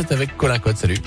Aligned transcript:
C'est 0.00 0.12
avec 0.12 0.36
Colin 0.36 0.60
Code. 0.60 0.76
Salut. 0.76 0.98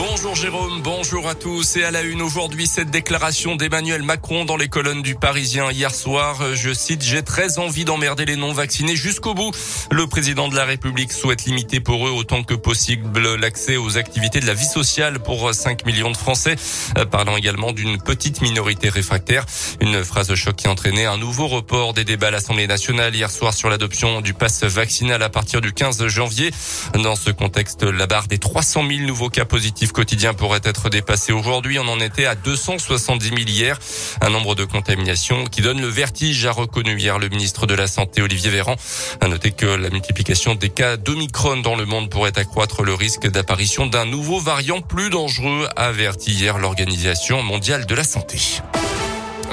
Bonjour 0.00 0.34
Jérôme, 0.34 0.80
bonjour 0.80 1.28
à 1.28 1.34
tous 1.34 1.76
et 1.76 1.84
à 1.84 1.90
la 1.90 2.00
une 2.00 2.22
aujourd'hui 2.22 2.66
cette 2.66 2.90
déclaration 2.90 3.56
d'Emmanuel 3.56 4.02
Macron 4.02 4.46
dans 4.46 4.56
les 4.56 4.68
colonnes 4.68 5.02
du 5.02 5.14
Parisien 5.14 5.70
hier 5.70 5.94
soir. 5.94 6.54
Je 6.54 6.72
cite, 6.72 7.02
j'ai 7.02 7.22
très 7.22 7.58
envie 7.58 7.84
d'emmerder 7.84 8.24
les 8.24 8.36
non 8.36 8.54
vaccinés 8.54 8.96
jusqu'au 8.96 9.34
bout. 9.34 9.52
Le 9.90 10.06
président 10.06 10.48
de 10.48 10.56
la 10.56 10.64
République 10.64 11.12
souhaite 11.12 11.44
limiter 11.44 11.80
pour 11.80 12.08
eux 12.08 12.12
autant 12.12 12.44
que 12.44 12.54
possible 12.54 13.34
l'accès 13.34 13.76
aux 13.76 13.98
activités 13.98 14.40
de 14.40 14.46
la 14.46 14.54
vie 14.54 14.64
sociale 14.64 15.18
pour 15.18 15.52
5 15.52 15.84
millions 15.84 16.10
de 16.10 16.16
Français, 16.16 16.56
euh, 16.96 17.04
parlant 17.04 17.36
également 17.36 17.72
d'une 17.72 18.00
petite 18.00 18.40
minorité 18.40 18.88
réfractaire. 18.88 19.44
Une 19.82 20.02
phrase 20.02 20.34
choc 20.34 20.56
qui 20.56 20.68
entraînait 20.68 21.04
un 21.04 21.18
nouveau 21.18 21.46
report 21.46 21.92
des 21.92 22.04
débats 22.04 22.28
à 22.28 22.30
l'Assemblée 22.30 22.66
nationale 22.66 23.14
hier 23.14 23.30
soir 23.30 23.52
sur 23.52 23.68
l'adoption 23.68 24.22
du 24.22 24.32
pass 24.32 24.64
vaccinal 24.64 25.22
à 25.22 25.28
partir 25.28 25.60
du 25.60 25.74
15 25.74 26.06
janvier. 26.06 26.52
Dans 26.94 27.16
ce 27.16 27.30
contexte, 27.30 27.82
la 27.82 28.06
barre 28.06 28.28
des 28.28 28.38
300 28.38 28.88
000 28.88 29.00
nouveaux 29.06 29.28
cas 29.28 29.44
positifs 29.44 29.89
quotidien 29.92 30.34
pourrait 30.34 30.60
être 30.64 30.90
dépassé 30.90 31.32
aujourd'hui. 31.32 31.78
On 31.78 31.88
en 31.88 32.00
était 32.00 32.26
à 32.26 32.34
270 32.34 33.28
000 33.28 33.40
hier. 33.40 33.78
Un 34.20 34.30
nombre 34.30 34.54
de 34.54 34.64
contaminations 34.64 35.44
qui 35.44 35.62
donne 35.62 35.80
le 35.80 35.88
vertige, 35.88 36.46
a 36.46 36.52
reconnu 36.52 36.98
hier 36.98 37.18
le 37.18 37.28
ministre 37.28 37.66
de 37.66 37.74
la 37.74 37.86
Santé 37.86 38.22
Olivier 38.22 38.50
Véran. 38.50 38.76
À 39.20 39.28
noter 39.28 39.52
que 39.52 39.66
la 39.66 39.90
multiplication 39.90 40.54
des 40.54 40.70
cas 40.70 40.96
d'Omicron 40.96 41.58
dans 41.58 41.76
le 41.76 41.84
monde 41.84 42.10
pourrait 42.10 42.38
accroître 42.38 42.82
le 42.82 42.94
risque 42.94 43.26
d'apparition 43.28 43.86
d'un 43.86 44.06
nouveau 44.06 44.40
variant 44.40 44.80
plus 44.80 45.10
dangereux, 45.10 45.68
averti 45.76 46.32
hier 46.32 46.58
l'Organisation 46.58 47.42
mondiale 47.42 47.86
de 47.86 47.94
la 47.94 48.04
santé. 48.04 48.38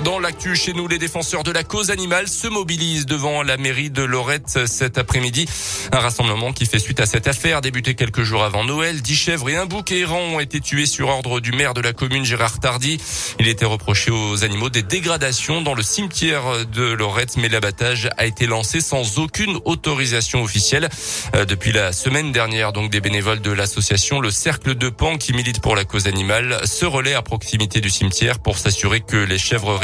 Dans 0.03 0.19
l'actu 0.19 0.55
chez 0.55 0.73
nous, 0.73 0.87
les 0.87 0.99
défenseurs 0.99 1.43
de 1.43 1.51
la 1.51 1.63
cause 1.63 1.89
animale 1.89 2.27
se 2.27 2.47
mobilisent 2.47 3.07
devant 3.07 3.41
la 3.41 3.57
mairie 3.57 3.89
de 3.89 4.03
Lorette 4.03 4.67
cet 4.67 4.97
après-midi. 4.97 5.47
Un 5.91 5.99
rassemblement 5.99 6.53
qui 6.53 6.65
fait 6.65 6.79
suite 6.79 6.99
à 6.99 7.05
cette 7.05 7.27
affaire 7.27 7.61
débuté 7.61 7.95
quelques 7.95 8.23
jours 8.23 8.43
avant 8.43 8.63
Noël. 8.63 9.01
Dix 9.01 9.15
chèvres 9.15 9.49
et 9.49 9.55
un 9.55 9.65
bouc 9.65 9.91
errant 9.91 10.19
ont 10.19 10.39
été 10.39 10.59
tués 10.59 10.85
sur 10.85 11.09
ordre 11.09 11.39
du 11.39 11.51
maire 11.51 11.73
de 11.73 11.81
la 11.81 11.93
commune 11.93 12.23
Gérard 12.23 12.59
Tardy. 12.59 12.99
Il 13.39 13.47
était 13.47 13.65
reproché 13.65 14.11
aux 14.11 14.43
animaux 14.43 14.69
des 14.69 14.83
dégradations 14.83 15.61
dans 15.61 15.73
le 15.73 15.81
cimetière 15.81 16.65
de 16.67 16.83
Lorette, 16.83 17.35
mais 17.37 17.49
l'abattage 17.49 18.09
a 18.17 18.25
été 18.25 18.45
lancé 18.45 18.81
sans 18.81 19.17
aucune 19.17 19.59
autorisation 19.65 20.43
officielle. 20.43 20.89
Euh, 21.35 21.45
depuis 21.45 21.71
la 21.71 21.91
semaine 21.91 22.31
dernière, 22.31 22.71
donc 22.71 22.91
des 22.91 23.01
bénévoles 23.01 23.41
de 23.41 23.51
l'association 23.51 24.19
Le 24.19 24.29
Cercle 24.29 24.75
de 24.75 24.89
Pan 24.89 25.17
qui 25.17 25.33
milite 25.33 25.59
pour 25.59 25.75
la 25.75 25.85
cause 25.85 26.07
animale 26.07 26.59
se 26.65 26.85
relaient 26.85 27.15
à 27.15 27.23
proximité 27.23 27.81
du 27.81 27.89
cimetière 27.89 28.39
pour 28.39 28.57
s'assurer 28.57 29.01
que 29.01 29.17
les 29.17 29.39
chèvres 29.39 29.75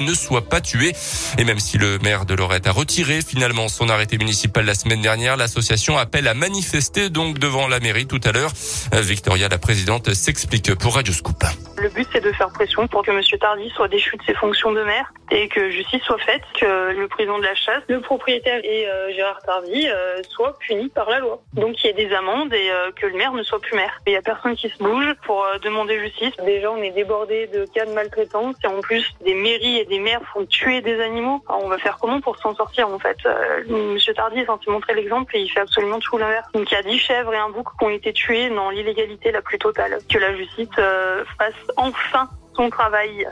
ne 0.00 0.14
soit 0.14 0.48
pas 0.48 0.60
tué. 0.60 0.92
Et 1.38 1.44
même 1.44 1.58
si 1.58 1.78
le 1.78 1.98
maire 1.98 2.26
de 2.26 2.34
Lorette 2.34 2.66
a 2.66 2.72
retiré 2.72 3.20
finalement 3.22 3.68
son 3.68 3.88
arrêté 3.88 4.18
municipal 4.18 4.64
la 4.64 4.74
semaine 4.74 5.02
dernière, 5.02 5.36
l'association 5.36 5.98
appelle 5.98 6.28
à 6.28 6.34
manifester 6.34 7.10
donc 7.10 7.38
devant 7.38 7.68
la 7.68 7.80
mairie 7.80 8.06
tout 8.06 8.20
à 8.24 8.32
l'heure. 8.32 8.52
Euh, 8.94 9.00
Victoria, 9.00 9.48
la 9.48 9.58
présidente, 9.58 10.14
s'explique 10.14 10.74
pour 10.74 10.94
Radio 10.94 11.12
Scoop. 11.12 11.44
Le 11.80 11.88
but, 11.90 12.08
c'est 12.12 12.20
de 12.20 12.32
faire 12.32 12.48
pression 12.48 12.88
pour 12.88 13.04
que 13.04 13.10
M. 13.12 13.20
Tardy 13.40 13.70
soit 13.70 13.86
déchu 13.86 14.16
de 14.16 14.22
ses 14.24 14.34
fonctions 14.34 14.72
de 14.72 14.82
maire 14.82 15.12
et 15.30 15.46
que 15.48 15.70
justice 15.70 16.02
soit 16.02 16.18
faite, 16.18 16.42
que 16.58 16.92
le 16.92 17.06
président 17.06 17.38
de 17.38 17.44
la 17.44 17.54
chasse, 17.54 17.82
le 17.88 18.00
propriétaire 18.00 18.60
et 18.64 18.88
euh, 18.88 19.12
Gérard 19.12 19.40
Tardy 19.42 19.86
euh, 19.88 20.20
soient 20.28 20.58
punis 20.58 20.88
par 20.88 21.08
la 21.08 21.20
loi. 21.20 21.40
Donc 21.52 21.76
qu'il 21.76 21.86
y 21.86 21.90
ait 21.90 22.06
des 22.08 22.12
amendes 22.14 22.52
et 22.52 22.70
euh, 22.70 22.90
que 22.92 23.06
le 23.06 23.14
maire 23.14 23.32
ne 23.32 23.42
soit 23.42 23.60
plus 23.60 23.76
maire. 23.76 24.00
Il 24.06 24.10
n'y 24.10 24.16
a 24.16 24.22
personne 24.22 24.56
qui 24.56 24.68
se 24.70 24.78
bouge 24.78 25.14
pour 25.24 25.44
euh, 25.44 25.58
demander 25.58 26.00
justice. 26.00 26.32
Déjà, 26.44 26.70
on 26.72 26.82
est 26.82 26.90
débordé 26.90 27.46
de 27.46 27.66
cas 27.66 27.84
de 27.84 27.92
maltraitance 27.92 28.56
et 28.64 28.66
en 28.66 28.80
plus, 28.80 29.06
des 29.24 29.34
mairies 29.34 29.78
et 29.78 29.84
des 29.84 30.00
maires 30.00 30.22
font 30.32 30.44
tuer 30.46 30.80
des 30.80 31.00
animaux. 31.00 31.44
Alors, 31.48 31.64
on 31.64 31.68
va 31.68 31.78
faire 31.78 31.98
comment 32.00 32.20
pour 32.20 32.38
s'en 32.38 32.54
sortir 32.54 32.88
en 32.88 32.98
fait? 32.98 33.18
Monsieur 33.68 34.14
Tardy 34.14 34.40
est 34.40 34.46
censé 34.46 34.70
montrer 34.70 34.94
l'exemple 34.94 35.36
et 35.36 35.40
il 35.40 35.48
fait 35.48 35.60
absolument 35.60 36.00
tout 36.00 36.18
l'inverse. 36.18 36.50
Donc 36.54 36.70
il 36.72 36.74
y 36.74 36.78
a 36.78 36.82
dix 36.82 36.98
chèvres 36.98 37.34
et 37.34 37.38
un 37.38 37.50
bouc 37.50 37.68
qui 37.78 37.84
ont 37.84 37.90
été 37.90 38.12
tués 38.12 38.48
dans 38.48 38.70
l'illégalité 38.70 39.30
la 39.30 39.42
plus 39.42 39.58
totale. 39.58 39.98
Que 40.08 40.18
la 40.18 40.34
justice 40.34 40.68
fasse 40.74 41.54
enfin 41.76 42.28
son 42.56 42.70
travail. 42.70 43.26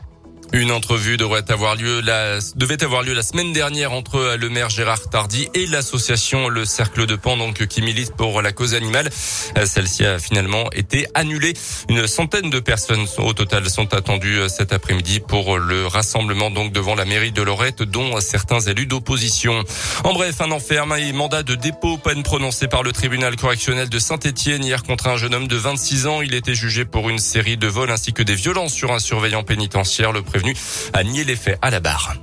Une 0.52 0.70
entrevue 0.70 1.16
avoir 1.48 1.76
lieu 1.76 2.00
la, 2.00 2.38
devait 2.54 2.82
avoir 2.82 3.02
lieu 3.02 3.12
la 3.12 3.22
semaine 3.22 3.52
dernière 3.52 3.92
entre 3.92 4.36
le 4.38 4.48
maire 4.48 4.70
Gérard 4.70 5.08
Tardy 5.10 5.48
et 5.54 5.66
l'association 5.66 6.48
Le 6.48 6.64
Cercle 6.64 7.06
de 7.06 7.16
Pan, 7.16 7.36
donc, 7.36 7.66
qui 7.66 7.82
milite 7.82 8.12
pour 8.14 8.42
la 8.42 8.52
cause 8.52 8.74
animale. 8.74 9.10
Celle-ci 9.12 10.04
a 10.04 10.18
finalement 10.18 10.70
été 10.72 11.06
annulée. 11.14 11.54
Une 11.88 12.06
centaine 12.06 12.50
de 12.50 12.60
personnes 12.60 13.06
au 13.18 13.32
total 13.32 13.68
sont 13.68 13.92
attendues 13.94 14.40
cet 14.48 14.72
après-midi 14.72 15.20
pour 15.20 15.58
le 15.58 15.86
rassemblement, 15.86 16.50
donc, 16.50 16.72
devant 16.72 16.94
la 16.94 17.04
mairie 17.04 17.32
de 17.32 17.42
Lorette, 17.42 17.82
dont 17.82 18.20
certains 18.20 18.60
élus 18.60 18.86
d'opposition. 18.86 19.62
En 20.04 20.12
bref, 20.12 20.40
un 20.40 20.50
enferme 20.50 20.94
et 20.96 21.12
mandat 21.12 21.42
de 21.42 21.54
dépôt, 21.54 21.98
peine 21.98 22.22
prononcée 22.22 22.68
par 22.68 22.82
le 22.82 22.92
tribunal 22.92 23.36
correctionnel 23.36 23.88
de 23.88 23.98
Saint-Etienne 23.98 24.64
hier 24.64 24.82
contre 24.82 25.08
un 25.08 25.16
jeune 25.16 25.34
homme 25.34 25.48
de 25.48 25.56
26 25.56 26.06
ans. 26.06 26.22
Il 26.22 26.34
était 26.34 26.54
jugé 26.54 26.84
pour 26.84 27.08
une 27.10 27.18
série 27.18 27.56
de 27.56 27.66
vols 27.66 27.90
ainsi 27.90 28.12
que 28.12 28.22
des 28.22 28.34
violences 28.34 28.72
sur 28.72 28.92
un 28.92 28.98
surveillant 28.98 29.42
pénitentiaire. 29.42 30.12
Le 30.12 30.22
prévenu 30.36 30.54
a 30.92 31.02
nié 31.02 31.24
les 31.24 31.36
faits 31.36 31.58
à 31.62 31.70
la 31.70 31.80
barre. 31.80 32.14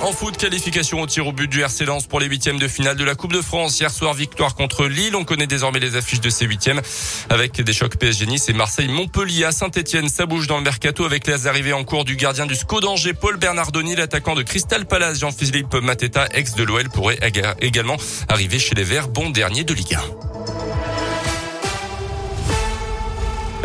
En 0.00 0.12
foot, 0.12 0.38
qualification 0.38 1.02
au 1.02 1.06
tir 1.06 1.26
au 1.26 1.32
but 1.32 1.48
du 1.48 1.60
RC 1.60 1.84
Lens 1.84 2.06
pour 2.06 2.18
les 2.18 2.26
huitièmes 2.26 2.58
de 2.58 2.66
finale 2.66 2.96
de 2.96 3.04
la 3.04 3.14
Coupe 3.14 3.34
de 3.34 3.42
France. 3.42 3.78
Hier 3.78 3.90
soir, 3.90 4.14
victoire 4.14 4.54
contre 4.54 4.86
Lille. 4.86 5.14
On 5.14 5.24
connaît 5.24 5.46
désormais 5.46 5.80
les 5.80 5.94
affiches 5.94 6.22
de 6.22 6.30
ces 6.30 6.46
huitièmes 6.46 6.80
avec 7.28 7.60
des 7.60 7.72
chocs 7.74 7.98
PSG 7.98 8.24
Nice 8.24 8.48
et 8.48 8.54
Marseille-Montpellier 8.54 9.44
à 9.44 9.52
Saint-Etienne. 9.52 10.08
Ça 10.08 10.24
bouge 10.24 10.46
dans 10.46 10.56
le 10.56 10.62
mercato 10.64 11.04
avec 11.04 11.26
les 11.26 11.46
arrivées 11.46 11.74
en 11.74 11.84
cours 11.84 12.06
du 12.06 12.16
gardien 12.16 12.46
du 12.46 12.54
SCO 12.54 12.80
d'Angers, 12.80 13.12
Paul 13.12 13.36
Bernardoni, 13.36 13.94
l'attaquant 13.94 14.34
de 14.34 14.42
Crystal 14.42 14.86
Palace, 14.86 15.20
Jean-Philippe 15.20 15.74
Mateta, 15.74 16.26
ex 16.32 16.54
de 16.54 16.62
l'OL, 16.62 16.88
pourrait 16.88 17.18
également 17.60 17.96
arriver 18.28 18.58
chez 18.58 18.74
les 18.74 18.84
Verts, 18.84 19.08
bon 19.08 19.28
dernier 19.28 19.64
de 19.64 19.74
Ligue 19.74 19.96
1. 19.96 20.00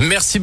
Merci. 0.02 0.34